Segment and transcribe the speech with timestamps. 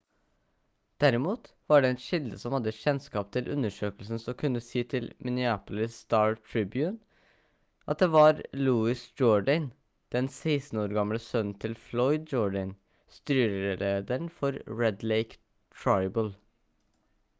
[1.01, 5.99] derimot var det en kilde som hadde kjennskap til undersøkelsen som kunne si til minneapolis
[6.05, 7.29] star-tribune
[7.93, 9.67] at det var louis jourdain
[10.17, 12.71] den 16 år gamle sønnen til floyd jourdain
[13.19, 15.39] styrelederen for red lake
[15.83, 16.33] tribal